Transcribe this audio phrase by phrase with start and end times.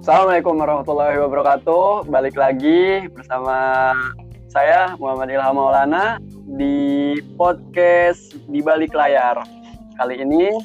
[0.00, 2.08] Assalamualaikum warahmatullahi wabarakatuh.
[2.08, 3.92] Balik lagi bersama
[4.48, 6.16] saya Muhammad Ilham Maulana
[6.56, 9.44] di podcast di balik layar.
[10.00, 10.56] Kali ini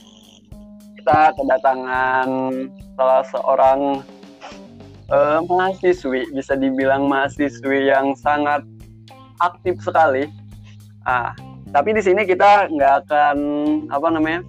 [0.96, 2.32] kita kedatangan
[2.96, 4.08] salah seorang
[5.12, 8.64] uh, mahasiswi, bisa dibilang mahasiswi yang sangat
[9.44, 10.32] aktif sekali.
[11.04, 11.36] Ah,
[11.76, 13.38] tapi di sini kita nggak akan
[13.92, 14.48] apa namanya,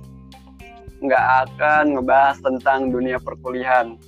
[1.02, 3.98] nggak akan ngebahas tentang dunia perkuliahan.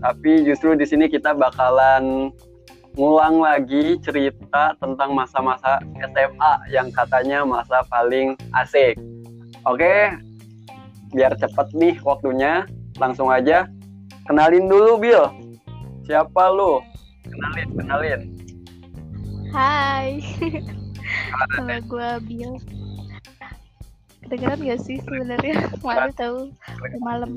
[0.00, 2.30] Tapi justru di sini kita bakalan
[2.96, 8.96] ngulang lagi cerita tentang masa-masa SMA yang katanya masa paling asik.
[9.68, 10.16] Oke,
[11.12, 12.64] biar cepet nih waktunya,
[12.96, 13.68] langsung aja
[14.24, 15.28] kenalin dulu Bill.
[16.08, 16.80] Siapa lu?
[17.28, 18.20] Kenalin, kenalin.
[19.52, 20.20] Hai,
[21.56, 22.52] nama gue Bill.
[24.24, 25.70] Kedengeran gak sih sebenarnya?
[25.84, 26.38] Malu tahu
[26.98, 27.30] malam.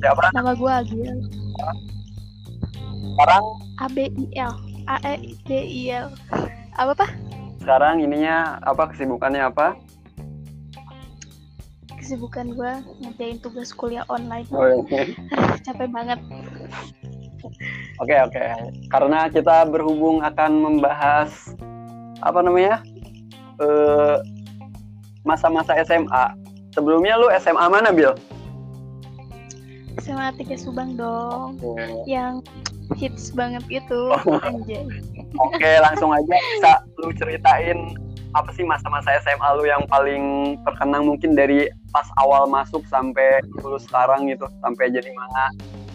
[0.00, 0.24] Siapa?
[0.36, 1.18] Nama gue Bill.
[3.16, 3.44] Sekarang
[3.80, 4.54] A B I L
[4.86, 6.08] A E D I L.
[6.76, 7.10] Apa pak?
[7.66, 9.74] sekarang ininya apa kesibukannya apa?
[11.98, 14.46] Kesibukan gue ngerjain tugas kuliah online.
[14.54, 15.18] Oh, Oke
[15.66, 16.22] Capek banget.
[17.98, 18.44] oke oke.
[18.86, 21.58] Karena kita berhubung akan membahas
[22.22, 22.86] apa namanya
[23.58, 24.22] eh,
[25.26, 26.38] masa-masa SMA.
[26.70, 28.14] Sebelumnya lu SMA mana Bill?
[30.14, 31.58] 3 Subang dong.
[32.06, 32.46] Yang
[32.94, 34.00] hits banget itu.
[34.14, 34.38] Oh.
[34.48, 34.86] Anjay.
[35.36, 37.98] Oke langsung aja bisa lu ceritain
[38.36, 43.80] apa sih masa-masa SMA lu yang paling terkenang mungkin dari pas awal masuk sampai lu
[43.80, 45.48] sekarang gitu sampai jadi mana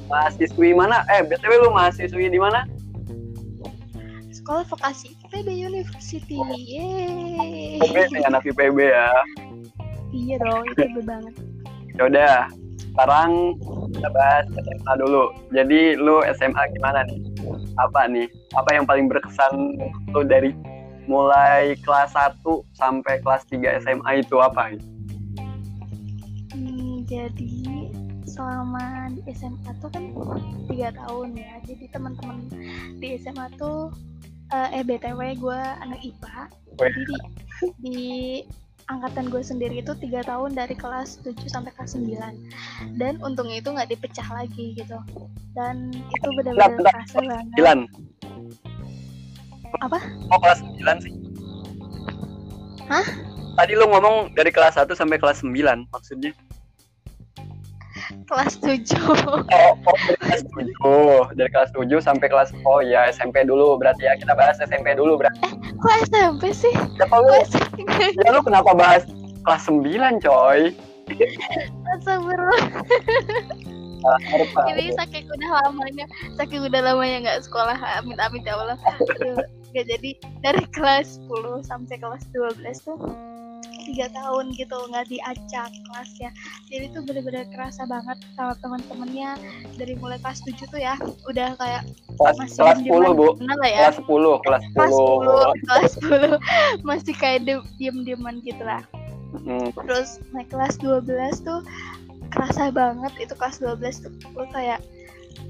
[0.10, 2.66] mahasiswi mana eh btw lu mahasiswi di mana
[4.32, 6.42] Sekolah vokasi PB University.
[6.42, 7.78] Yeay.
[7.78, 9.14] PB nih anak IPB ya
[10.12, 11.34] Iya dong, itu PB banget.
[12.02, 12.50] Yaudah,
[12.92, 13.56] sekarang
[13.92, 15.24] kita bahas SMA dulu.
[15.52, 17.20] Jadi lu SMA gimana nih?
[17.78, 18.28] Apa nih?
[18.56, 19.78] Apa yang paling berkesan
[20.16, 20.56] lu dari
[21.10, 22.44] mulai kelas 1
[22.78, 24.76] sampai kelas 3 SMA itu apa?
[26.56, 27.92] Hmm, jadi
[28.28, 30.06] selama di SMA tuh kan
[30.72, 31.60] tiga tahun ya.
[31.68, 32.48] Jadi teman-teman
[33.02, 33.92] di SMA tuh
[34.56, 36.40] eh, eh btw gue anak IPA.
[36.80, 37.18] Jadi di,
[37.84, 38.02] di
[38.90, 43.70] angkatan gue sendiri itu tiga tahun dari kelas 7 sampai kelas 9 dan untungnya itu
[43.70, 44.98] nggak dipecah lagi gitu
[45.54, 47.86] dan itu benar-benar kerasa banget 9.
[49.82, 50.00] Apa?
[50.32, 51.14] Oh, kelas 9 sih.
[52.92, 53.08] Hah?
[53.56, 56.32] Tadi lu ngomong dari kelas 1 sampai kelas 9 maksudnya.
[58.28, 61.36] kelas 7 Oh, oh dari kelas 7.
[61.36, 64.16] Dari kelas 7 sampai kelas Oh ya, SMP dulu berarti ya.
[64.16, 65.52] Kita bahas SMP dulu berarti.
[65.82, 66.74] Kok SMP sih?
[67.02, 67.34] Kok lu?
[68.22, 69.04] Ya lu kenapa bahas
[69.44, 70.72] kelas 9, coy?
[71.98, 72.64] Astagfirullah.
[74.02, 74.74] Ah, tahu.
[74.74, 79.38] ini saking udah lamanya saking udah lamanya nggak sekolah amit amit ya Allah Aduh,
[79.78, 80.10] nggak jadi
[80.42, 82.98] dari kelas 10 sampai kelas 12 tuh
[83.82, 86.30] tiga tahun gitu nggak diacak kelasnya
[86.68, 89.30] jadi tuh bener-bener kerasa banget sama teman-temannya
[89.76, 91.82] dari mulai kelas 7 tuh ya udah kayak
[92.16, 93.28] kelas, masih kelas 10, diem-dieman Bu.
[93.58, 94.74] lah ya Kelas 10, kelas 10.
[94.74, 96.40] kelas 10 kelas 10
[96.90, 98.84] masih kayak di- diem-dieman gitu lah
[99.32, 99.72] Hmm.
[99.88, 101.08] terus naik kelas 12
[101.40, 101.64] tuh
[102.30, 104.84] kerasa banget itu kelas 12 tuh gue kayak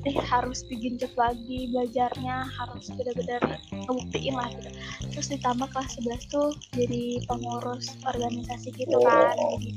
[0.02, 4.70] eh harus digenjot lagi belajarnya harus benar-benar ngebuktiin lah gitu.
[5.14, 9.38] Terus ditambah kelas 11 tuh jadi pengurus organisasi gitu kan.
[9.38, 9.70] Jadi,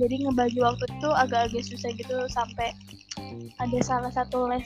[0.00, 2.72] jadi ngebagi waktu tuh agak-agak susah gitu sampai
[3.60, 4.64] ada salah satu les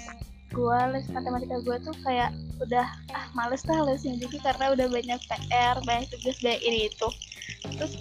[0.54, 2.30] gue les matematika gue tuh kayak
[2.62, 4.14] udah ah males dah lesnya.
[4.14, 7.08] Jadi karena udah banyak PR banyak tugas banyak ini itu.
[7.74, 7.98] Terus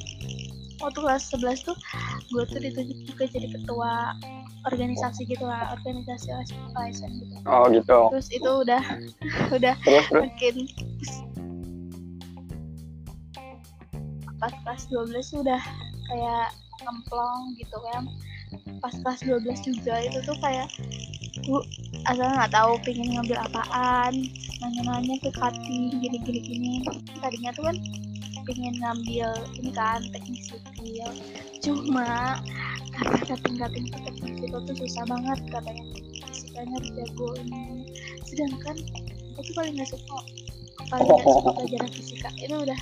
[0.78, 1.78] waktu kelas 11 tuh
[2.28, 3.92] gue tuh ditunjuk juga jadi ketua
[4.64, 8.00] organisasi gitu lah organisasi ASN gitu Oh gitu.
[8.16, 8.82] terus itu udah
[9.56, 10.24] udah Terus terus.
[10.24, 10.56] makin
[14.40, 15.62] pas kelas 12 tuh udah
[16.12, 16.48] kayak
[16.84, 18.04] ngemplong gitu kan
[18.84, 20.68] pas kelas 12 juga itu tuh kayak
[21.48, 21.64] bu
[22.06, 24.14] asal nggak tahu pengen ngambil apaan
[24.60, 26.72] nanya-nanya ke cutting gini-gini gini
[27.20, 27.76] tadinya tuh kan
[28.44, 29.30] pengen ngambil
[29.60, 31.10] ini kan teknik sipil.
[31.64, 32.40] Cuma
[32.94, 35.84] karena cutting teknik sipil tuh susah banget katanya.
[36.30, 37.64] Fisikanya harus jago ini
[38.26, 38.76] sedangkan
[39.38, 40.18] aku tuh paling gak suka
[40.90, 42.30] paling gak suka pelajaran fisika.
[42.42, 42.80] Itu udah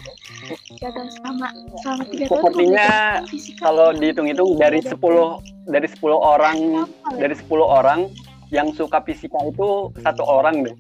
[0.82, 1.48] gagal selama
[1.84, 2.90] selama tiga tahun Sepertinya
[3.62, 4.98] Kalau dihitung-hitung dari 10
[5.70, 6.58] dari 10 orang
[7.20, 8.00] dari 10 orang
[8.52, 10.76] yang suka fisika itu satu orang deh.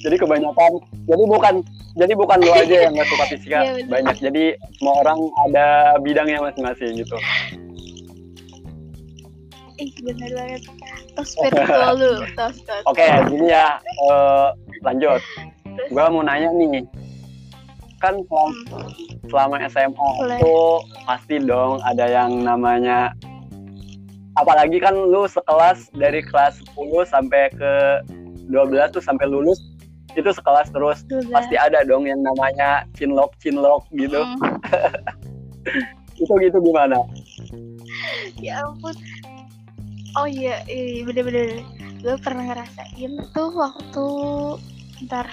[0.00, 0.72] Jadi kebanyakan
[1.04, 1.54] jadi bukan
[2.00, 3.86] jadi bukan lu aja yang nggak suka fisika bener.
[3.92, 4.16] banyak.
[4.24, 4.44] Jadi
[4.80, 5.66] semua orang ada
[6.00, 7.16] bidangnya masing-masing gitu.
[9.80, 10.60] ih bener banget
[11.16, 13.00] tos virtual lu tos tos Oke,
[13.32, 13.80] gini ya.
[13.80, 14.48] eh,
[14.84, 15.20] lanjut.
[15.88, 16.84] Gua mau nanya nih.
[17.96, 18.88] Kan selama, hmm,
[19.28, 20.36] selama SMA Boleh.
[20.36, 20.56] itu
[21.08, 23.12] pasti dong ada yang namanya
[24.38, 27.72] apalagi kan lu sekelas dari kelas 10 sampai ke
[28.50, 29.58] 12 tuh sampai lulus
[30.18, 31.06] itu sekelas terus.
[31.06, 31.30] 12.
[31.30, 34.22] pasti ada dong yang namanya cinlok cinlok gitu.
[34.22, 34.58] Hmm,
[36.22, 36.98] itu gitu gimana?
[38.42, 38.94] Ya ampun.
[40.18, 41.62] Oh iya iya bener-bener
[42.02, 44.06] gue pernah ngerasain tuh waktu
[45.06, 45.30] ntar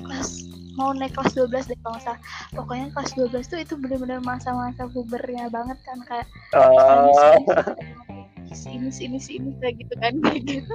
[0.00, 2.20] kelas mau naik kelas 12 deh kalau salah
[2.52, 7.38] pokoknya kelas 12 tuh itu bener-bener masa-masa pubernya banget kan kayak Eh,
[8.50, 10.74] sini sini sini kayak gitu kan kayak gitu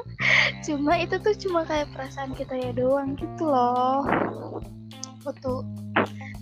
[0.63, 4.03] cuma itu tuh cuma kayak perasaan kita ya doang gitu loh
[5.23, 5.63] betul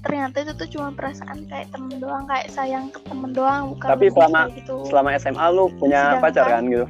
[0.01, 4.09] ternyata itu tuh cuma perasaan kayak temen doang kayak sayang ke temen doang bukan Tapi
[4.09, 6.85] selama- gitu selama SMA lu punya Sedangkan- pacar kan gitu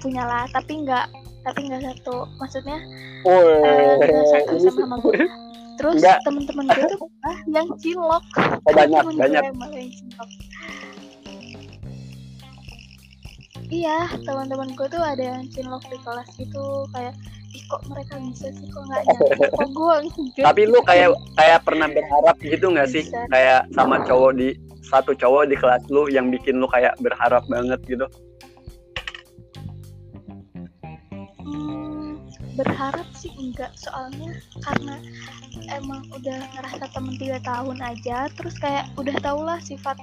[0.00, 1.06] punya lah tapi nggak
[1.42, 2.78] tapi nggak satu maksudnya
[3.26, 3.62] oh.
[3.66, 5.26] eh, nggak satu ini sama gue
[5.80, 6.18] terus Nggak.
[6.22, 8.24] temen-temen gue tuh malah yang cilok.
[8.38, 9.42] Oh, banyak Temen banyak.
[9.42, 10.30] yang cilok.
[13.72, 16.84] Iya teman-teman gue tuh ada yang cinlok di kelas gitu.
[16.92, 17.16] Kayak
[17.56, 18.68] ih kok mereka bisa sih?
[18.68, 21.08] Kok nggak nyangka kok gue enggak tapi lu kayak
[21.40, 23.04] kayak pernah berharap gitu nggak sih?
[23.08, 23.20] Bisa.
[23.32, 24.48] kayak sama cowok di
[24.84, 28.04] satu cowok di kelas lu yang bikin lu kayak berharap banget gitu
[32.56, 34.96] berharap sih enggak soalnya karena
[35.72, 39.96] emang udah ngerasa temen tiga tahun aja terus kayak udah tau lah sifat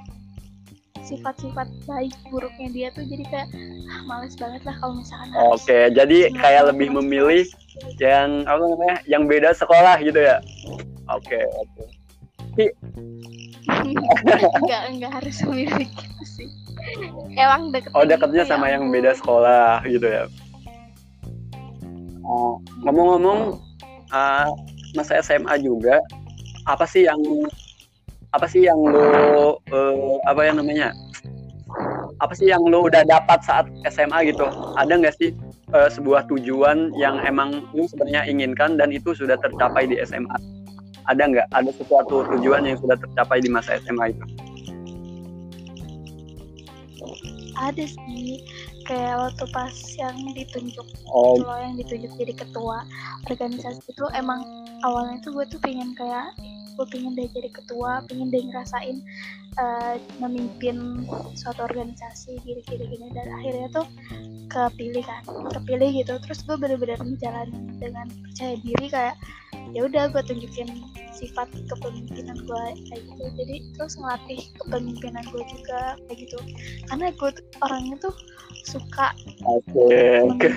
[1.00, 3.48] sifat-sifat baik buruknya dia tuh jadi kayak
[3.88, 7.44] ah, males banget lah kalau misalkan harus oke jadi sama kayak lebih memilih
[7.96, 10.36] yang apa namanya yang beda sekolah gitu ya?
[11.08, 11.84] Oke oke.
[14.60, 16.50] Enggak enggak harus memilih gitu sih.
[17.38, 20.28] Emang deket oh deketnya sama yang beda sekolah gitu ya
[22.30, 23.58] oh, ngomong-ngomong
[24.14, 24.48] uh,
[24.94, 25.98] masa SMA juga
[26.70, 27.18] apa sih yang
[28.30, 30.94] apa sih yang lu uh, apa yang namanya
[32.22, 34.46] apa sih yang lu udah dapat saat SMA gitu?
[34.78, 35.34] Ada nggak sih
[35.74, 40.38] uh, sebuah tujuan yang emang lu sebenarnya inginkan dan itu sudah tercapai di SMA
[41.10, 41.46] ada nggak?
[41.50, 44.24] Ada sesuatu tujuan yang sudah tercapai di masa SMA itu?
[47.58, 48.40] Ada sih
[48.90, 51.38] kayak waktu pas yang ditunjuk oh.
[51.38, 52.82] itu loh yang ditunjuk jadi ketua
[53.30, 54.42] organisasi itu emang
[54.82, 56.34] awalnya tuh gue tuh pengen kayak
[56.74, 58.98] gue pengen deh jadi ketua pengen deh ngerasain
[59.58, 61.04] eh, memimpin
[61.34, 63.06] suatu organisasi gini gini gini.
[63.12, 63.86] Dan akhirnya tuh
[64.48, 65.22] kepilih kan
[65.52, 66.16] kepilih gitu.
[66.24, 69.16] Terus gue bener-bener menjalani dengan percaya diri kayak
[69.70, 70.66] ya udah gue tunjukin
[71.14, 73.24] sifat kepemimpinan gue kayak gitu.
[73.36, 76.38] Jadi terus ngelatih kepemimpinan gue juga kayak gitu.
[76.88, 78.14] Karena gue orangnya tuh
[78.64, 79.14] suka
[79.44, 80.50] Oke, oke.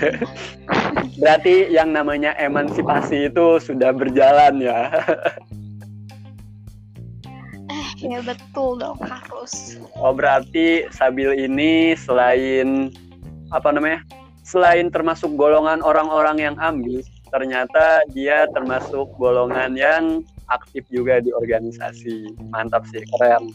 [1.21, 4.91] Berarti yang namanya emansipasi itu sudah berjalan ya.
[7.71, 12.91] eh ya betul dong harus Oh, berarti Sabil ini selain
[13.53, 14.03] apa namanya?
[14.43, 20.03] Selain termasuk golongan orang-orang yang ambis, ternyata dia termasuk golongan yang
[20.51, 22.35] aktif juga di organisasi.
[22.51, 23.47] Mantap sih, keren.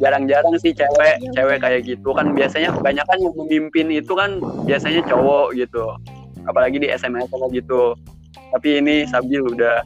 [0.00, 5.04] Jarang-jarang sih cewek, Iya, cewek kayak gitu kan biasanya kebanyakan yang memimpin itu kan biasanya
[5.04, 5.84] cowok gitu.
[6.48, 7.92] Apalagi di SMA SMA gitu.
[8.56, 9.84] Tapi ini Sabil udah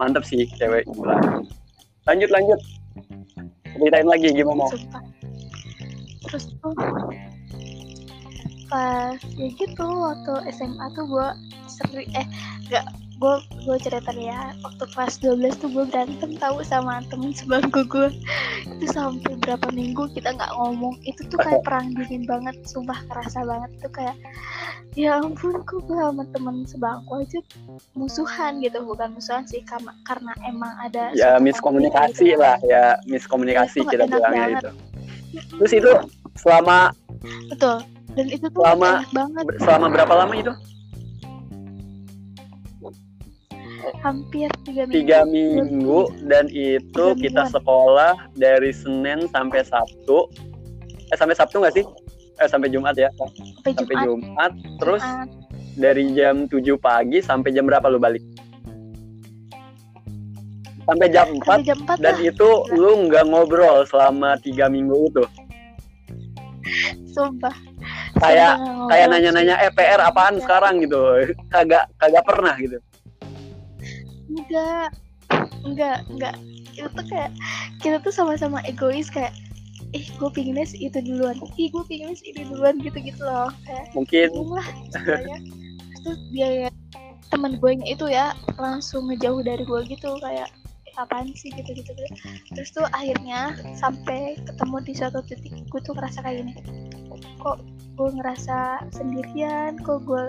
[0.00, 1.20] mantap sih cewek gila.
[2.08, 2.60] Lanjut lanjut.
[3.76, 4.64] Ceritain lagi gimana?
[4.70, 5.02] sumpah
[6.34, 6.74] terus tuh
[8.72, 11.28] pas ya gitu waktu SMA tuh gue
[11.70, 12.26] seri eh
[12.72, 12.82] gak
[13.14, 17.86] gue gue cerita nih ya waktu kelas 12 tuh gue berantem tahu sama temen sebangku
[17.86, 18.10] gue
[18.66, 20.98] itu sampai berapa minggu kita nggak ngomong.
[21.06, 23.70] Itu tuh kayak perang dingin banget sumpah kerasa banget.
[23.78, 24.16] Tuh kayak
[24.98, 27.38] ya ampun kok gue sama temen sebangku aja
[27.94, 28.82] musuhan gitu.
[28.82, 34.04] Bukan musuhan sih karena karena emang ada Ya miskomunikasi gitu lah ya miskomunikasi Itu kita
[34.10, 34.70] bilangnya itu.
[35.62, 35.90] Terus itu
[36.34, 36.90] selama
[37.48, 37.78] betul.
[38.14, 39.44] Dan itu tuh Selama- banget.
[39.58, 40.52] selama berapa lama itu?
[44.00, 47.54] Hampir tiga minggu Tiga minggu dan itu Tiga kita mingguan.
[47.54, 50.30] sekolah dari Senin sampai Sabtu.
[51.08, 51.84] Eh sampai Sabtu nggak sih?
[52.36, 53.08] Eh sampai Jumat ya.
[53.14, 54.52] sampai Sampai Jumat, Jumat.
[54.78, 55.28] Terus Jumat.
[55.74, 58.22] dari jam 7 pagi sampai jam berapa lu balik?
[60.84, 65.08] Sampai jam 4 sampai jam 4 dan lah itu lu nggak ngobrol selama tiga minggu
[65.08, 65.24] itu.
[67.06, 67.52] sumpah
[68.14, 68.56] Kayak
[68.88, 70.42] kayak nanya-nanya eh PR apaan Iya.
[70.42, 70.98] sekarang gitu.
[71.52, 72.78] Kagak kagak pernah gitu.
[74.34, 74.88] Enggak.
[75.64, 76.34] Enggak enggak.
[76.74, 77.30] Itu tuh kayak
[77.80, 79.32] kita tuh sama-sama egois kayak
[79.94, 81.38] ih gue pinginnya itu duluan.
[81.54, 83.50] Ih gue pinginnya ini duluan gitu gitu loh.
[83.62, 84.28] Kayak mungkin.
[84.50, 85.38] Lah istilahnya
[86.04, 86.70] terus dia ya
[87.32, 90.52] teman gue itu ya langsung ngejauh dari gue gitu kayak
[90.84, 91.48] "Eh, apaan sih?
[91.48, 92.12] gitu gitu gitu
[92.52, 96.52] terus tuh akhirnya sampai ketemu di suatu titik gue tuh ngerasa kayak gini
[97.40, 97.58] kok
[97.94, 99.78] gue ngerasa sendirian?
[99.80, 100.24] Kok gue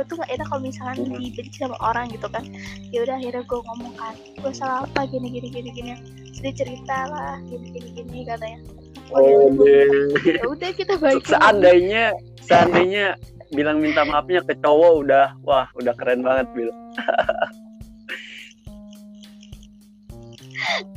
[0.00, 2.40] gue tuh gak enak kalau misalkan dibenci sama orang gitu kan.
[2.88, 5.04] Ya udah akhirnya gue ngomong kan gue salah apa?
[5.12, 5.92] Gini gini gini gini.
[6.32, 8.64] Sedih cerita lah gini gini gini katanya.
[9.12, 10.72] Oh, ya udah.
[10.72, 13.12] kita baik seandainya seandainya
[13.52, 15.36] bilang minta maafnya ke cowok udah.
[15.44, 16.72] Wah udah keren banget Bil.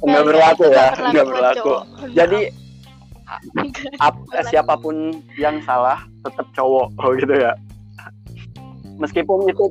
[0.04, 1.74] Nggak berlaku ya nggak berlaku
[2.20, 2.52] jadi
[4.04, 7.56] ap- siapa pun yang salah tetap cowok oh gitu ya
[8.98, 9.66] meskipun itu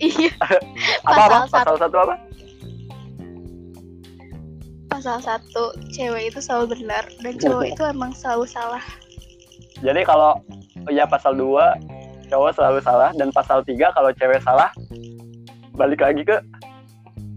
[0.00, 0.32] iya.
[1.08, 2.14] Apa apa Pasal pasal satu apa?
[4.90, 8.82] Pasal satu cewek itu selalu benar dan cowok itu emang selalu salah.
[9.80, 10.36] Jadi kalau
[10.92, 11.78] ya pasal dua
[12.28, 14.68] cowok selalu salah dan pasal tiga kalau cewek salah
[15.74, 16.36] balik lagi ke?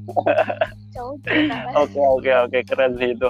[1.74, 3.30] Oke oke oke keren sih itu.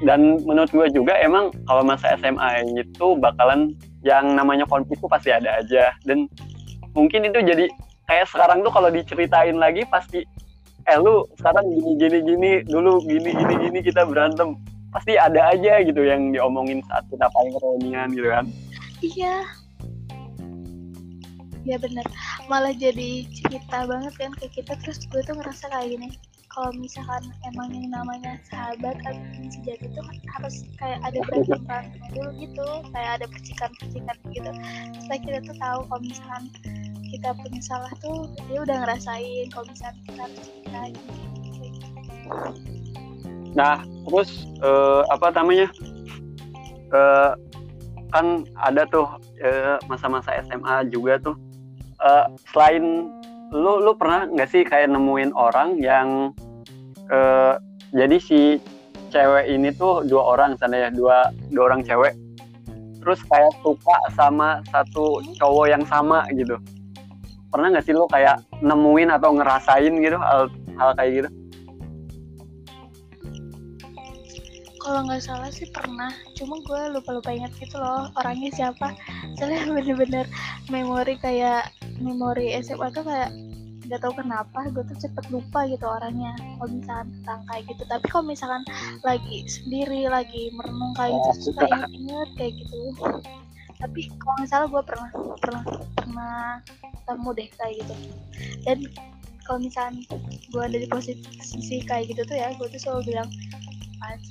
[0.00, 5.28] Dan menurut gue juga emang kalau masa SMA itu bakalan yang namanya konflik tuh pasti
[5.32, 6.24] ada aja dan
[6.94, 7.66] mungkin itu jadi
[8.06, 10.22] kayak sekarang tuh kalau diceritain lagi pasti
[10.84, 14.56] eh lu sekarang gini gini gini dulu gini gini gini kita berantem.
[14.94, 18.46] Pasti ada aja gitu yang diomongin saat kita paling reunian gitu kan.
[19.02, 19.34] Iya.
[21.66, 22.06] Ya benar
[22.48, 26.08] malah jadi cerita banget kan ke kita terus gue tuh ngerasa kayak gini
[26.54, 30.00] kalau misalkan emang yang namanya sahabat atau teman sejati itu
[30.38, 31.82] harus kayak ada berantem
[32.14, 34.50] dulu gitu kayak ada percikan percikan gitu
[35.02, 36.44] supaya kita tuh tahu kalau misalkan
[37.10, 41.12] kita punya salah tuh dia udah ngerasain kalau misalkan kita harus cerita gitu.
[43.54, 44.30] Nah, terus
[44.62, 45.68] eh, apa namanya?
[46.90, 47.32] Eh,
[48.10, 49.06] kan ada tuh
[49.42, 51.38] eh, masa-masa SMA juga tuh.
[52.02, 53.10] Eh, selain
[53.54, 56.34] lu lu pernah nggak sih kayak nemuin orang yang
[57.10, 57.54] eh,
[57.92, 58.62] jadi si
[59.14, 62.18] cewek ini tuh dua orang sana ya dua dua orang cewek.
[62.98, 66.56] Terus kayak suka sama satu cowok yang sama gitu.
[67.52, 71.30] Pernah nggak sih lu kayak nemuin atau ngerasain gitu hal hal kayak gitu?
[74.84, 76.10] Kalau nggak salah sih pernah.
[76.36, 78.96] Cuma gue lupa lupa ingat gitu loh orangnya siapa.
[79.38, 80.26] Soalnya bener-bener
[80.72, 81.70] memori kayak
[82.02, 83.30] memori SMA tuh kayak
[83.84, 86.32] nggak tahu kenapa gue tuh cepet lupa gitu orangnya.
[86.36, 87.82] Kalau misalkan tentang kayak gitu.
[87.84, 88.62] Tapi kalau misalkan
[89.04, 92.80] lagi sendiri lagi merenung kayak gitu suka inget-inget kayak gitu.
[93.80, 95.10] Tapi kalau nggak salah gue pernah
[95.40, 95.62] pernah
[95.96, 96.38] pernah
[96.80, 97.94] ketemu deh kayak gitu.
[98.64, 98.78] Dan
[99.44, 99.96] kalau misalkan
[100.48, 103.28] gue ada di posisi kayak gitu tuh ya gue tuh selalu bilang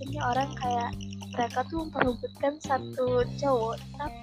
[0.06, 0.54] ini orang?
[0.54, 0.94] Kayak
[1.34, 4.23] mereka tuh memperebutkan satu cowok tapi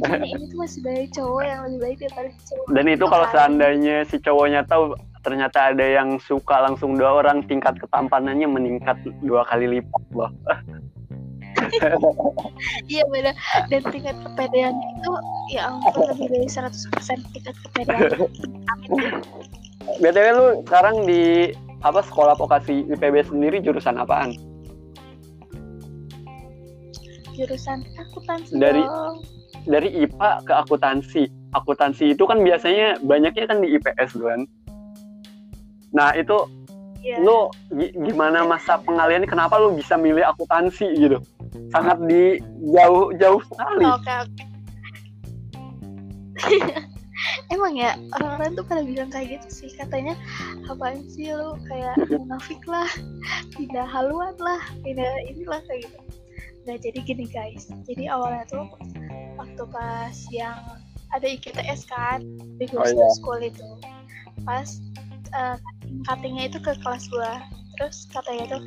[0.00, 4.16] ini tuh masih banyak cowok yang lebih baik daripada cowok Dan itu kalau seandainya si
[4.18, 10.02] cowoknya tahu ternyata ada yang suka langsung dua orang tingkat ketampanannya meningkat dua kali lipat
[10.16, 10.32] loh.
[12.90, 13.30] iya beda
[13.70, 15.12] dan tingkat kepedeannya itu
[15.54, 18.26] ya ampun lebih dari 100% tingkat kepedean
[18.72, 18.90] amin
[20.02, 21.54] BTW lu sekarang di
[21.86, 24.34] apa sekolah vokasi IPB sendiri jurusan apaan?
[27.32, 29.22] jurusan akuntansi Dari- dong
[29.62, 31.22] Dari IPA ke akuntansi.
[31.52, 34.40] Akuntansi itu kan biasanya banyaknya kan di IPS kan.
[35.92, 36.34] Nah, itu
[36.98, 37.18] Iya.
[37.18, 41.18] lu gi- gimana masa pengaliannya kenapa lu bisa milih akuntansi gitu?
[41.68, 43.84] Sangat di jauh jauh sekali.
[43.84, 44.42] oke oke
[47.54, 50.14] emang ya orang-orang tuh pada bilang kayak gitu sih katanya
[50.66, 52.88] apaan sih lu kayak munafik lah
[53.54, 55.98] tidak haluan lah tidak inilah kayak gitu
[56.62, 58.66] nggak jadi gini guys jadi awalnya tuh
[59.52, 60.56] waktu pas yang
[61.12, 62.24] ada IKTS kan
[62.56, 63.04] di Oh, iya.
[63.20, 63.60] School itu
[64.48, 64.80] pas
[65.36, 65.60] uh,
[66.08, 67.44] cuttingnya itu ke kelas gua
[67.76, 68.60] terus katanya tuh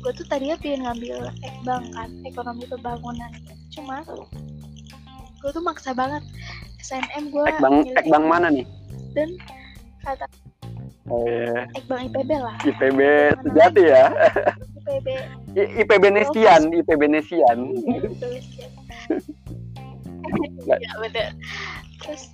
[0.00, 3.28] gue tuh tadinya pengen ngambil ekbang kan ekonomi pembangunan
[3.68, 4.00] cuma
[5.36, 6.24] gue tuh maksa banget
[6.80, 8.64] SNM gue Ekbang Ekbang mana nih?
[9.12, 9.28] dan
[10.00, 10.24] kata
[11.12, 11.68] Oh, iya.
[11.76, 13.00] ekbang IPB lah IPB
[13.42, 14.04] sejati ya.
[14.80, 15.06] IPB
[15.52, 17.58] I- IPB Nesian, IPB Nesian.
[20.84, 21.30] ya bener
[22.02, 22.32] terus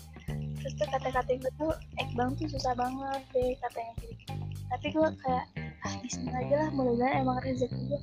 [0.58, 4.34] terus tuh kata-kata gue tuh ekbang tuh susah banget deh katanya gitu.
[4.68, 5.44] Tapi gue kayak
[5.86, 8.00] ah bismillah aja lah mudah-mudahan emang rezeki gue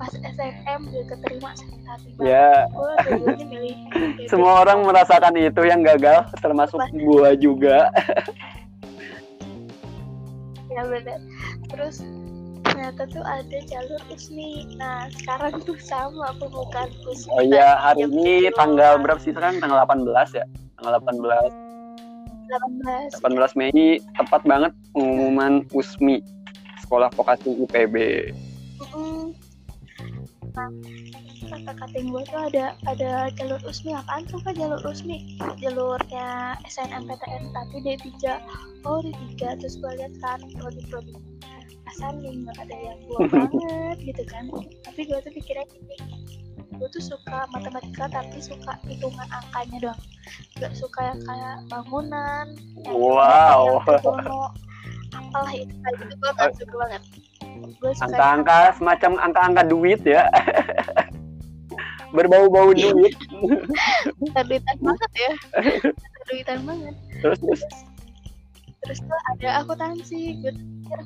[0.00, 2.32] pas SNM gue keterima sakit hati banget.
[2.32, 4.18] Ya, gue milih IPB.
[4.26, 7.92] semua orang merasakan itu yang gagal, termasuk gua juga.
[10.70, 11.18] ya bener
[11.66, 12.02] terus
[12.80, 18.48] ternyata tuh ada jalur USMI nah sekarang tuh sama pembukaan USMI Oh iya, hari ini
[18.48, 19.36] 7 tanggal berapa sih?
[19.36, 19.60] Sekarang?
[19.60, 20.48] Tanggal 18 ya?
[20.80, 21.52] Tanggal 18
[22.48, 26.24] 18 18 Mei tepat banget pengumuman USMI
[26.80, 27.96] Sekolah Vokasi IPB.
[28.96, 29.36] Mm.
[30.56, 30.72] Nah,
[31.52, 33.92] kata kating gue tuh ada ada jalur USMI.
[33.92, 35.36] Apaan tuh kan jalur USMI?
[35.60, 38.08] Jalurnya SNMPTN tapi D3
[38.88, 41.12] oh D3 terus gue lihat kan prodi-prodi
[41.90, 44.44] rasanya nggak ada yang gue banget gitu kan.
[44.86, 45.96] Tapi gue tuh pikirnya gini
[46.80, 50.00] gue tuh suka matematika tapi suka hitungan angkanya doang.
[50.56, 52.46] Gak suka yang kayak bangunan
[52.88, 53.84] yang Wow.
[53.84, 54.08] yang
[55.12, 57.02] apalah itu kayak gitu gue gak suka banget.
[57.76, 60.24] Gue suka yang Angka-angka semacam angka-angka duit ya.
[62.16, 63.12] Berbau-bau duit.
[64.34, 65.32] terduitan banget ya.
[65.92, 66.94] Terduitan banget.
[67.20, 67.62] Terus terus?
[68.80, 71.00] Terus tuh ada akuntansi gue pikir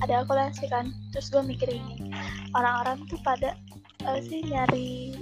[0.00, 0.92] ada akuntansi kan.
[1.14, 2.12] Terus gue mikir ini
[2.56, 3.56] orang-orang tuh pada
[4.04, 5.16] eh, sih nyari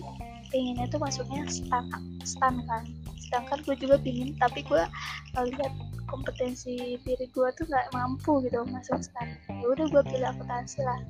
[0.49, 1.85] pinginnya tuh masuknya stan
[2.25, 2.85] stan kan.
[3.29, 4.83] Sedangkan gue juga pingin tapi gue
[5.39, 5.75] lihat
[6.09, 11.01] kompetensi diri gue tuh nggak mampu gitu masuk stan ya udah gue pilih akuntansi lah.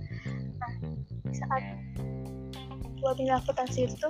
[0.58, 0.72] Nah
[1.30, 1.62] saat
[2.98, 4.08] gue pilih akuntansi itu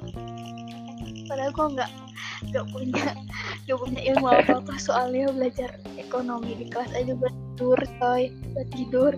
[1.28, 1.90] padahal gue nggak
[2.48, 3.04] nggak punya
[3.66, 5.70] nggak punya ilmu apa apa soalnya belajar
[6.00, 9.12] ekonomi di kelas aja buat tidur coy buat tidur.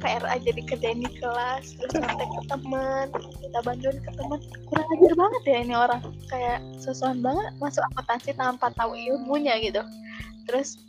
[0.00, 3.06] PR aja dikerjain di kelas terus kontak ke teman
[3.38, 6.00] kita bantuin ke teman kurang ajar banget ya ini orang.
[6.26, 9.84] Kayak sosokan banget masuk akuntansi tanpa tahu ilmunya gitu.
[10.48, 10.80] Terus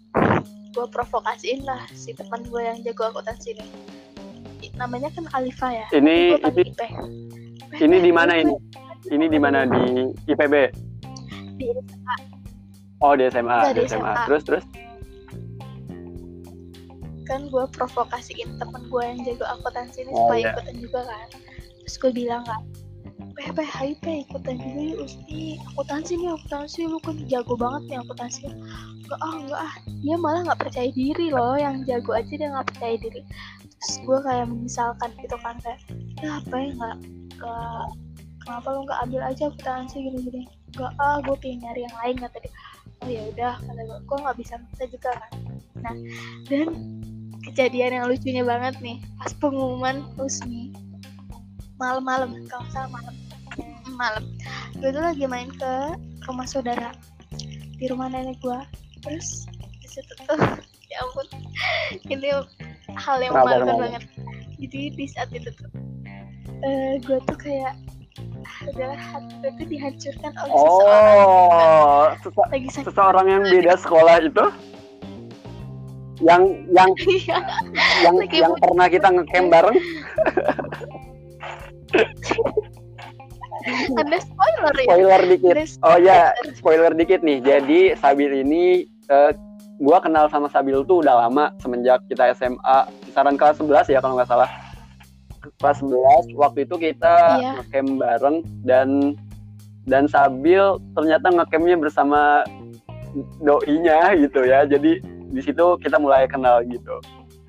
[0.73, 3.65] gue provokasiin lah si teman gue yang jago akuntansi ini.
[4.73, 5.85] Namanya kan Alifa ya?
[5.91, 6.73] Ini- ini-
[7.77, 8.53] ini di mana ini?
[9.11, 10.53] Ini di mana di IPB?
[11.59, 11.67] di
[13.03, 13.99] Oh di SMA, Iya, di SMA.
[13.99, 14.13] SMA.
[14.27, 14.65] Terus terus.
[17.23, 20.51] kan gue provokasiin temen gue yang jago akuntansi ini Oh, supaya iya.
[20.53, 21.27] ikutan juga kan
[21.81, 22.61] terus gue bilang kan
[23.33, 27.81] Peh, peh, hai peh, ikutan juga yuk Usti Akuntansi nih, akuntansi lu kan jago banget
[27.89, 32.29] nih akuntansi Enggak ah, enggak ah Dia malah gak percaya diri loh, yang jago aja
[32.29, 33.21] dia gak percaya diri
[33.81, 35.79] Terus gue kayak menyesalkan gitu kan Kayak,
[36.21, 36.97] ya apa ya gak,
[37.41, 37.85] gak
[38.43, 40.43] Kenapa lu gak ambil aja akuntansi gini-gini.
[40.75, 42.53] Enggak ah, gue pengen nyari yang lain kata dia.
[43.03, 45.31] Oh ya udah, kata gue, gue gak bisa maksa juga kan.
[45.83, 45.95] Nah,
[46.47, 46.67] dan
[47.43, 50.71] kejadian yang lucunya banget nih pas pengumuman USMI
[51.75, 53.15] malam-malam kalau nggak salah malam.
[53.59, 54.23] Mm, malam.
[54.79, 55.73] Gue tuh lagi main ke
[56.23, 56.95] rumah saudara
[57.75, 58.59] di rumah nenek gue
[59.03, 59.43] terus
[59.83, 60.39] di situ tuh
[60.91, 61.27] ya ampun
[62.07, 62.31] ini
[62.95, 63.83] hal yang memalukan kenapa?
[63.83, 64.03] banget.
[64.63, 65.69] Jadi di saat itu tuh
[66.63, 67.75] eh gue tuh kayak
[68.65, 72.85] adalah hati tuh dihancurkan oleh seseorang Oh, sese- lagi sakit.
[72.87, 74.45] seseorang yang beda sekolah itu?
[76.19, 77.37] Yang yang Iya,
[78.01, 79.77] yang Lagi yang pernah kita ngecamp bareng?
[83.95, 84.85] Ada spoiler ya?
[84.85, 85.55] Spoiler dikit.
[85.81, 86.19] oh ya
[86.53, 86.91] spoiler.
[86.91, 87.39] dikit nih.
[87.39, 88.63] Jadi Sabil ini
[89.07, 89.31] eh,
[89.77, 94.15] gua kenal sama Sabil tuh udah lama semenjak kita SMA kisaran kelas 11 ya kalau
[94.15, 94.49] nggak salah
[95.53, 97.51] kelas 11 waktu itu kita Iya.
[97.59, 98.89] ngecamp bareng dan
[99.83, 102.47] dan Sabil ternyata ngecampnya bersama
[103.39, 104.63] doinya gitu ya.
[104.63, 106.97] Jadi di situ kita mulai kenal gitu.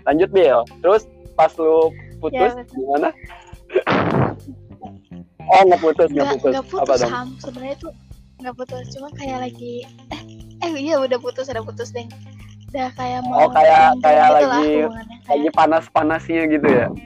[0.02, 0.61] Lanjut Bil.
[0.80, 2.74] Terus pas lu putus Ya, betul.
[2.76, 3.09] gimana?
[5.46, 6.52] Oh nggak putus nggak putus.
[6.52, 7.28] nggak apa putus dong ham.
[7.38, 7.92] Sebenarnya tuh
[8.40, 9.74] nggak putus cuma kayak lagi
[10.11, 10.20] eh
[10.61, 12.04] eh iya udah putus udah putus deh
[12.68, 16.87] udah kayak mau Oh, kayak- kayak gitu lah lagi- lagi kayak panas-panasnya gitu ya?
[16.88, 16.96] oh.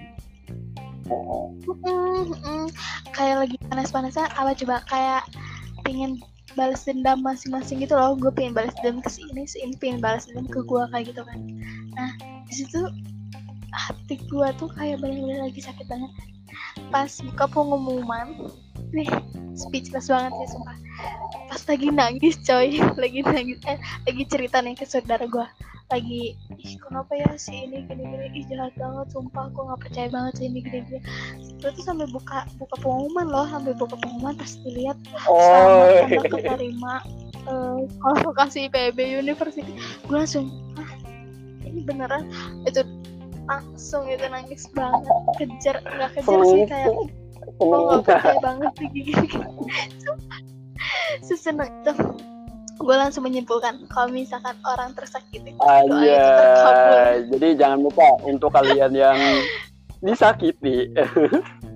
[3.14, 5.23] Kayak lagi panas-panasnya apa coba kayak
[5.83, 6.21] pingin
[6.57, 8.18] balas dendam masing-masing gitu loh.
[8.18, 11.05] Gue pengen balas dendam ke si ini si ini pengen balas dendam ke gue kayak
[11.11, 11.38] gitu kan.
[11.94, 12.11] Nah
[12.49, 12.81] di situ
[13.73, 16.11] hati gue tuh kayak bener-bener lagi sakit banget.
[16.88, 18.51] Pas buka pengumuman
[18.94, 19.09] nih
[19.55, 20.77] speechless banget sih sumpah.
[21.49, 25.47] Pas lagi nangis coy lagi nangis eh lagi cerita nih ke saudara gue
[25.88, 28.27] lagi ih kenapa ya si ini gini gini?
[28.37, 31.01] Ih jahat banget sumpah gue nggak percaya banget si ini gini gini.
[31.64, 36.29] Gue tuh sampai buka buka pengumuman loh sampai buka pengumuman pas dilihat Oh, selamat anda
[36.29, 36.94] keterima
[37.48, 39.72] eh, kualifikasi IPB University.
[40.05, 40.90] Gue langsung ah
[41.64, 42.29] ini beneran?
[42.68, 42.85] Itu
[43.48, 46.92] langsung itu nangis banget kejar nggak kejar sih kayak
[47.57, 49.12] gue nggak percaya banget sih gini
[51.24, 51.92] seseneng itu
[52.79, 55.91] gue langsung menyimpulkan kalau misalkan orang tersakiti doa itu
[56.31, 57.27] terkabul Aja.
[57.29, 59.19] Jadi jangan lupa untuk kalian yang
[60.07, 60.87] disakiti.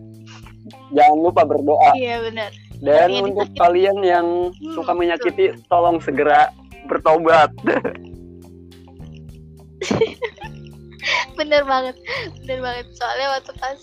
[0.96, 1.90] jangan lupa berdoa.
[1.92, 3.58] iya benar Dan Yang untuk disakiti.
[3.58, 6.50] kalian yang Hmm, suka menyakiti, tolong segera
[6.86, 7.50] bertobat.
[11.32, 11.96] bener banget
[12.38, 13.80] bener banget soalnya waktu pas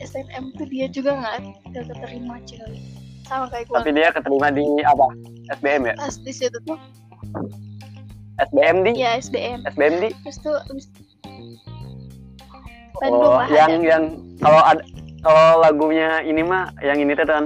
[0.00, 1.36] SNM tuh dia juga nggak
[1.74, 2.80] keterima cuy
[3.30, 5.06] sama kayak gue Tapi dia keterima di apa?
[5.52, 5.94] SBM ya?
[5.96, 6.78] pas di situ tuh
[8.42, 8.90] SBM di?
[8.96, 10.08] ya SBM SBM di?
[10.20, 10.86] terus tuh abis
[12.96, 13.86] Bandung Oh, yang ada.
[13.86, 14.04] yang
[14.36, 14.82] kalau ada
[15.20, 17.44] kalau lagunya ini mah yang ini tuh kan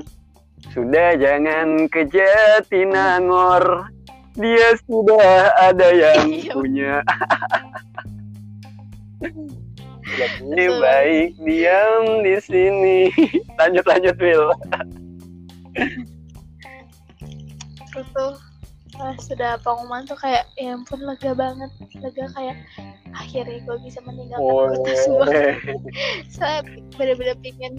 [0.70, 3.86] sudah jangan ke Jatinangor
[4.34, 6.52] dia sudah ada yang Iya.
[6.52, 6.94] punya
[10.44, 12.98] lebih baik diam di sini
[13.58, 14.50] lanjut lanjut Will
[17.94, 18.34] terus tuh
[18.94, 21.70] pas sudah pengumuman tuh kayak ya ampun lega banget.
[21.98, 22.56] Lega kayak
[23.14, 25.30] akhirnya gue bisa meninggalkan oh kota Subang
[26.34, 26.58] saya
[26.98, 27.78] bener-bener pingin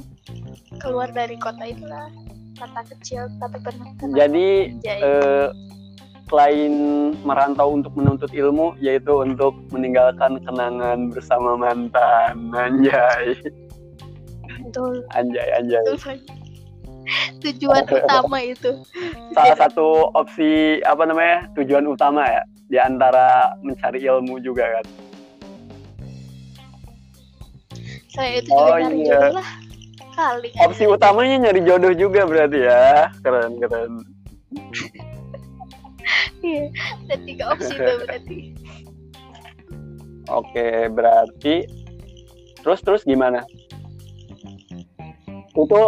[0.79, 2.07] keluar dari kota itulah
[2.55, 5.47] kota kecil tapi penuh jadi eh,
[6.25, 6.73] selain
[7.21, 12.49] merantau untuk menuntut ilmu yaitu untuk meninggalkan kenangan bersama mantan.
[12.49, 13.37] Anjay.
[14.65, 15.05] Betul.
[15.13, 15.85] Anjay anjay.
[15.85, 16.17] Betul.
[17.41, 18.71] Tujuan utama itu.
[19.31, 24.85] Salah satu opsi apa namanya tujuan utama ya di antara mencari ilmu juga kan?
[28.09, 29.19] Saya itu Oh, juga nyari iya.
[29.19, 29.49] jodoh lah
[30.15, 30.47] kali.
[30.55, 30.61] Kan.
[30.71, 33.11] opsi utamanya nyari jodoh juga berarti ya.
[33.19, 33.91] Keren keren.
[36.39, 36.69] Iya
[37.05, 38.37] ada tiga opsi tuh berarti.
[40.25, 41.55] Oke berarti
[42.63, 43.43] terus terus gimana?
[45.53, 45.81] Itu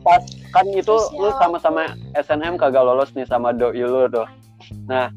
[0.00, 0.22] pas
[0.54, 4.24] kan itu Terus lu sama-sama SNM kagak lolos nih sama doi lu tuh.
[4.86, 5.10] Nah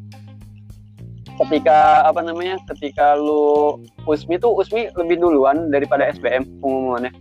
[1.46, 3.78] ketika apa namanya ketika lu
[4.10, 7.14] USMI tuh USMI lebih duluan daripada SBM pengumumannya.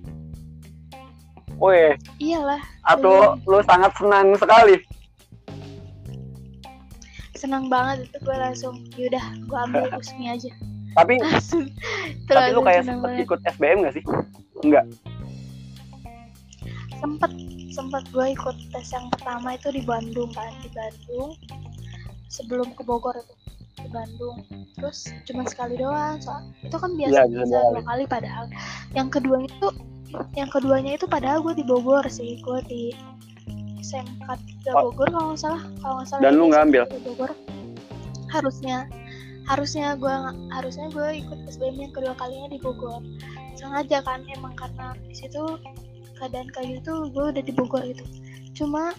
[1.61, 4.81] Wih, iyalah atau lu sangat senang sekali.
[7.37, 10.49] Senang banget itu gue langsung yaudah gue ambil usmi aja.
[10.97, 11.69] Tapi langsung
[12.25, 13.25] tapi lu kayak sempet banget.
[13.29, 14.05] ikut SBM gak sih?
[14.65, 14.89] Enggak
[17.01, 17.31] sempet
[17.77, 21.37] sempet gue ikut tes yang pertama itu di Bandung kan di Bandung.
[22.27, 23.35] Sebelum ke Bogor itu
[23.79, 24.41] di Bandung.
[24.75, 28.05] Terus cuma sekali doang soal itu kan biasa Iya, bisa dua kali.
[28.09, 28.45] padahal.
[28.93, 29.69] Yang kedua itu
[30.33, 32.83] yang keduanya itu padahal gue di Bogor sih gue di
[33.79, 34.27] SMK
[34.65, 34.91] 3 Oh.
[34.91, 36.83] Bogor kalau nggak salah kalau nggak salah Dan di lu nggak ambil?
[36.89, 37.31] 3 Bogor.
[38.27, 38.79] Harusnya
[39.47, 40.15] harusnya gue
[40.51, 42.99] harusnya gue ikut SBM yang kedua kalinya di Bogor.
[43.55, 45.45] Sengaja kan emang karena di situ
[46.17, 48.05] keadaan kayak gitu gue udah di Bogor itu
[48.57, 48.97] cuma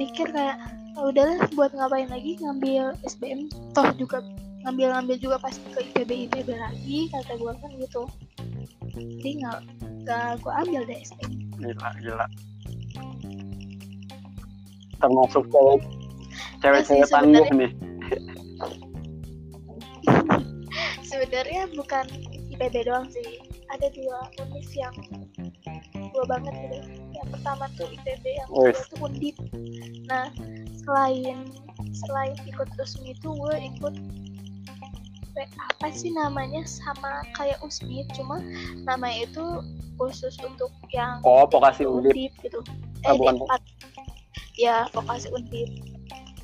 [0.00, 0.56] mikir kayak
[0.96, 4.24] "Ah, udahlah buat ngapain lagi ngambil SBM toh juga
[4.66, 8.02] ngambil ngambil juga pasti ke IPB IPB lagi kata gue kan gitu.
[8.98, 9.58] Jadi nggak
[10.02, 12.26] nggak gue ambil deh SBM gila gila.
[14.98, 15.80] Termasuk cewek
[16.58, 17.70] cewek-cewek sih, tangguh nih.
[21.08, 22.06] Sebenarnya bukan
[22.50, 23.38] IPB doang sih.
[23.68, 24.94] Ada dua univ yang
[26.18, 26.78] gue banget gitu.
[27.14, 28.74] Yang pertama tuh IPB yang kedua Wih.
[28.90, 29.36] tuh Undip.
[30.10, 30.26] Nah
[30.82, 31.38] selain
[31.94, 33.94] selain ikut resmi itu gue ikut
[35.38, 38.42] apa sih namanya sama kayak USMI cuma
[38.82, 39.62] namanya itu
[39.94, 42.10] khusus untuk yang oh vokasi undip.
[42.10, 42.58] Undip gitu.
[43.06, 43.38] Ah, eh bukan.
[43.38, 43.62] di empat
[44.58, 45.70] ya vokasi undip.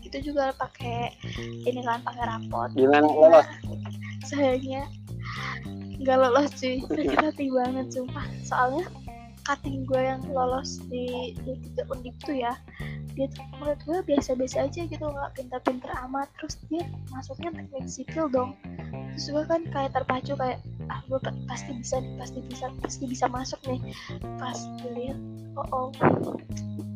[0.06, 1.10] Itu juga pakai
[1.66, 2.70] ini kan pakai rapot.
[2.78, 3.46] Gimana lolos.
[4.22, 4.86] sayangnya
[5.98, 6.78] nggak lolos cuy.
[6.86, 8.26] Sakit hati banget sumpah.
[8.46, 8.86] Soalnya
[9.44, 12.56] cutting gue yang lolos di di tiga undip tuh ya.
[13.14, 16.32] Dia tuh menurut gue biasa-biasa aja gitu nggak pintar-pintar amat.
[16.40, 18.56] Terus dia masuknya teknik sipil dong.
[19.14, 23.04] Terus gue kan kayak terpacu kayak ah gue pa- pasti bisa nih, pasti bisa pasti
[23.04, 23.80] bisa masuk nih.
[24.40, 25.20] Pas dilihat
[25.60, 25.88] oh oh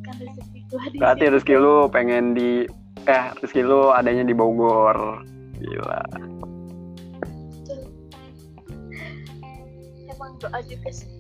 [0.02, 2.64] kan rezeki gue di berarti rezeki lu pengen di
[3.06, 5.22] eh rezeki lu adanya di Bogor.
[5.60, 6.02] Gila.
[10.08, 11.17] Emang doa juga sih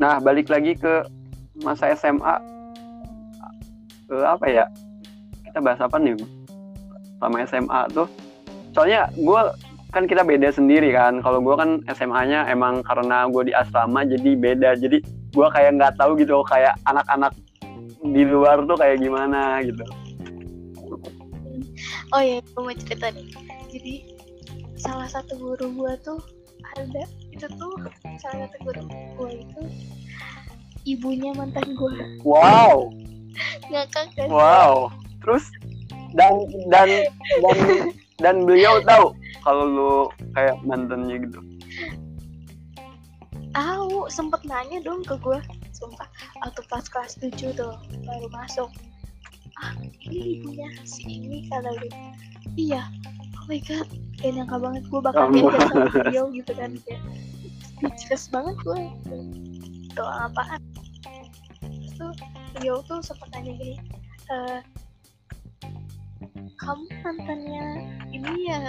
[0.00, 1.04] nah balik lagi ke
[1.60, 2.40] masa SMA
[4.08, 4.64] ke apa ya?
[5.48, 6.16] Kita bahas apa nih?
[7.20, 8.08] Sama SMA tuh.
[8.76, 9.40] Soalnya gue
[9.92, 11.20] kan kita beda sendiri kan.
[11.20, 14.76] Kalau gue kan SMA-nya emang karena gue di asrama jadi beda.
[14.76, 15.00] Jadi
[15.32, 17.32] gue kayak nggak tahu gitu kayak anak-anak
[18.02, 19.84] di luar tuh kayak gimana gitu.
[22.12, 23.28] Oh iya, gue mau cerita nih.
[23.72, 23.94] Jadi
[24.76, 26.20] salah satu guru gue tuh
[26.76, 27.02] ada.
[27.32, 27.72] Itu tuh
[28.20, 29.62] salah satu guru gue itu
[30.86, 31.94] ibunya mantan gue
[32.26, 32.90] wow.
[33.70, 34.90] Ngakak kan wow.
[35.22, 35.46] Terus
[36.12, 36.88] dan dan
[37.40, 37.56] dan
[38.20, 39.92] dan beliau tahu kalau lu
[40.36, 41.40] kayak mantannya gitu?
[43.52, 44.06] Tahu.
[44.12, 45.38] Sempet nanya dong ke gue
[45.82, 46.06] sumpah
[46.38, 47.74] waktu pas kelas 7 tuh
[48.06, 48.70] baru masuk
[49.62, 49.72] ah
[50.04, 51.90] ini ibunya si ini kata gue
[52.58, 52.82] iya.
[53.42, 53.86] Oh my god.
[54.18, 57.02] Kayak nyangka banget gue bakal diajar sama beliau gitu kan kayak
[57.66, 58.80] speechless banget gue
[59.94, 60.60] doa apaan?
[61.62, 62.10] Terus tuh
[62.54, 63.74] beliau tuh sempat nanya gini
[64.30, 64.60] "Eh,
[66.62, 67.66] kamu mantannya
[68.14, 68.62] ini ya?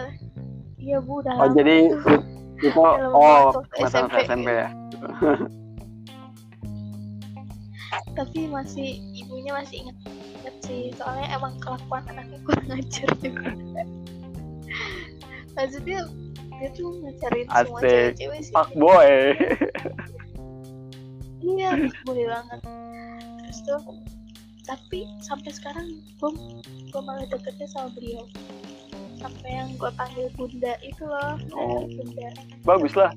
[0.81, 2.21] Iya bu udah Oh lama jadi tuh."
[2.63, 4.13] itu Dalam oh waktu masa SMP.
[4.25, 4.67] SMP ya.
[8.17, 9.97] tapi masih ibunya masih inget
[10.43, 13.49] inget sih soalnya emang kelakuan anaknya kurang ajar juga
[15.55, 15.99] maksudnya
[16.59, 19.11] dia tuh ngajarin semua cewek-cewek sih Fuck boy.
[21.39, 21.71] iya
[22.03, 22.59] boleh banget
[23.39, 23.79] terus tuh
[24.63, 25.87] tapi sampai sekarang
[26.19, 26.31] gue
[26.87, 28.23] gue malah deketnya sama beliau
[29.19, 31.83] sampai yang gue panggil bunda itu loh Oh.
[31.87, 32.29] bunda
[32.63, 33.11] Bagus lah.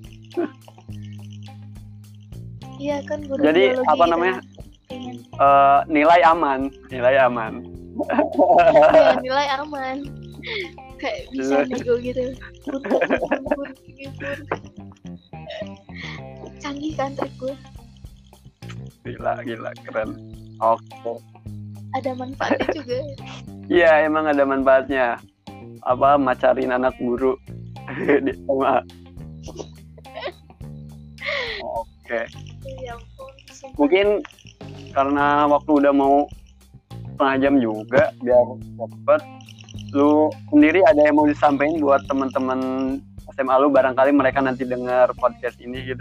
[2.79, 4.39] iya kan guru Jadi, apa namanya?
[4.39, 4.56] kan.
[5.37, 7.65] Eh, nilai aman, nilai aman.
[8.93, 10.05] Iya, nilai aman
[10.97, 12.33] kayak bisa nego gitu
[16.61, 17.55] canggih kan trik gue
[19.07, 20.19] Gila, gila, keren.
[20.59, 21.23] Oke.
[21.95, 22.99] ada manfaatnya juga
[23.71, 25.23] Iya, emang ada manfaatnya.
[25.87, 27.39] Apa macarin anak guru
[28.27, 28.83] di SMA.
[31.63, 32.21] Oke.
[32.83, 33.79] ya ampun sumpah.
[33.79, 34.07] Mungkin
[34.97, 36.25] karena waktu udah mau
[37.13, 38.45] setengah jam juga biar
[38.81, 39.23] cepet
[39.93, 42.61] lu sendiri ada yang mau disampaikan buat teman-teman
[43.37, 43.69] SMA lu?
[43.69, 46.01] Barangkali mereka nanti dengar podcast ini gitu.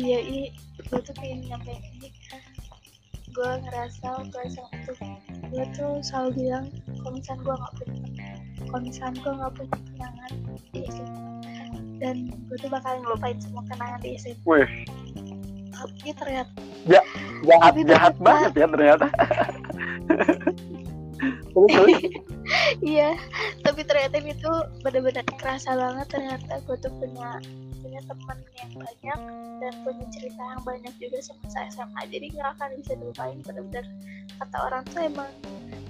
[0.00, 0.48] iya iya
[0.86, 2.08] gue tuh pengen nyampe ini.
[3.34, 4.96] Gue ngerasa waktu SMA tuh
[5.50, 6.66] gue tuh selalu bilang
[7.02, 8.00] kalau misalnya gue nggak punya
[8.70, 10.32] kalau misalnya gue nggak punya kenangan
[10.70, 11.30] di SMA
[12.00, 14.68] dan gue tuh bakal ngelupain semua kenangan di SMA Wih,
[15.80, 16.52] tapi ternyata.
[16.84, 17.06] Jahat
[17.40, 19.06] Tapi jahat ternyata- banget ya ternyata.
[22.80, 23.10] iya
[23.66, 27.36] tapi ternyata itu benar-benar kerasa banget ternyata gue tuh punya
[27.82, 29.20] punya teman yang banyak
[29.60, 33.84] dan punya cerita yang banyak juga semasa SMA jadi nggak akan bisa dilupain benar-benar
[34.40, 35.30] kata orang tuh emang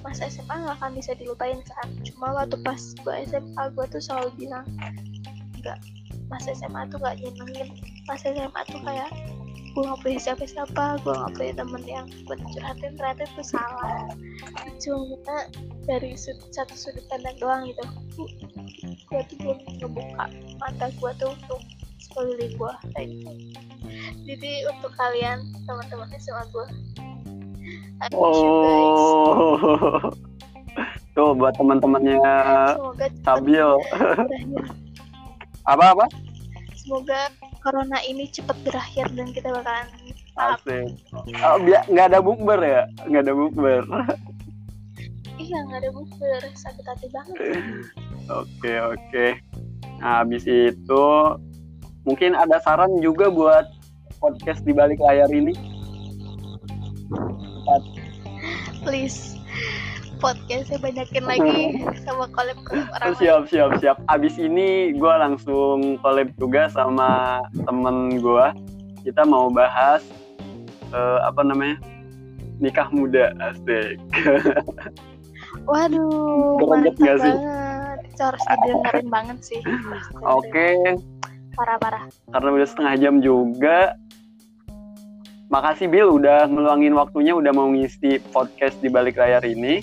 [0.01, 1.89] masa SMA nggak akan bisa dilupain kan.
[2.09, 4.65] Cuma waktu pas gue SMA gue tuh selalu bilang
[5.61, 5.79] nggak
[6.33, 7.69] masa SMA tuh nggak nyenengin.
[8.09, 9.11] Masa SMA tuh kayak
[9.71, 14.11] gue nggak punya siapa-siapa gue nggak punya temen yang buat curhatin ternyata itu salah.
[14.83, 15.37] Cuma
[15.87, 17.85] dari sud- satu sudut pandang doang gitu.
[19.07, 20.25] Gue tuh belum ngebuka
[20.59, 21.61] mata gue tuh untuk
[22.03, 23.31] sekeliling gue kayak gitu.
[24.27, 26.67] Jadi untuk kalian teman-teman SMA gue
[28.17, 30.01] Oh.
[31.15, 32.17] Tuh buat teman-temannya.
[32.17, 33.77] Berakhir
[35.69, 36.07] Apa apa?
[36.73, 37.29] semoga
[37.61, 39.89] corona ini cepat berakhir dan kita bakalan
[40.41, 40.97] Asik.
[41.45, 42.83] Oh, nggak ada bukber ya?
[43.05, 43.83] Nggak ada bukber.
[45.41, 47.37] iya nggak ada bukber sakit hati banget
[48.29, 49.27] Oke oke.
[50.01, 51.05] Nah habis itu
[52.09, 53.67] mungkin ada saran juga buat
[54.21, 55.53] podcast di balik layar ini.
[58.83, 59.40] please
[60.21, 61.59] podcastnya banyakin lagi
[62.05, 63.19] sama collab collab orang lain.
[63.19, 63.97] Siap siap siap.
[64.13, 68.47] Abis ini gue langsung collab juga sama temen gue.
[69.09, 70.05] Kita mau bahas
[70.93, 71.81] eh, apa namanya
[72.61, 73.97] nikah muda asik.
[75.71, 77.35] Waduh, mantap sih?
[77.35, 77.99] banget.
[78.13, 79.61] Itu harus didengerin banget sih.
[80.23, 80.77] Oke.
[81.51, 82.07] Parah-parah.
[82.31, 83.99] karena udah setengah jam juga.
[85.51, 89.83] Makasih Bill udah meluangin waktunya udah mau ngisi podcast di balik layar ini.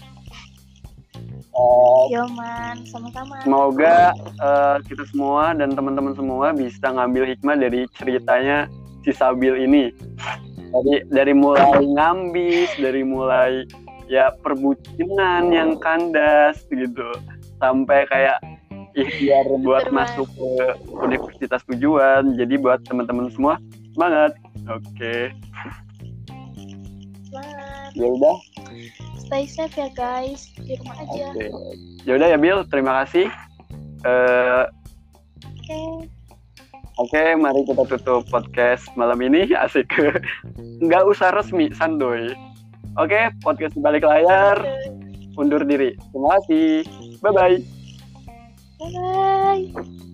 [1.57, 3.41] Eh, Yo man, sama-sama.
[3.41, 8.69] semoga eh, kita semua dan teman-teman semua bisa ngambil hikmah dari ceritanya
[9.01, 9.89] si Sabil ini.
[10.69, 13.65] Dari dari mulai ngambis, dari mulai
[14.05, 17.09] ya perbucinan yang kandas gitu,
[17.57, 18.37] sampai kayak
[18.93, 20.49] ikhtiar buat Bener masuk ke
[20.93, 22.37] universitas tujuan.
[22.37, 23.57] Jadi buat teman-teman semua
[23.97, 24.37] semangat.
[24.69, 25.33] Oke,
[27.25, 27.89] Semangat.
[27.97, 28.37] ya udah.
[29.27, 30.55] Stay safe ya guys.
[30.55, 31.35] Di rumah aja.
[31.35, 31.51] Oke.
[32.07, 33.27] Ya udah ya Bill, terima kasih.
[34.07, 34.63] Eh,
[35.43, 35.79] Oke.
[36.97, 39.51] Oke, mari kita tutup podcast malam ini.
[39.67, 39.91] Asik.
[40.81, 42.31] Nggak usah resmi, sandoy.
[42.97, 44.57] Oke, podcast di balik layar.
[45.37, 45.93] Undur diri.
[46.09, 46.87] Terima kasih.
[47.21, 47.57] Bye-bye.
[48.79, 50.06] Bye.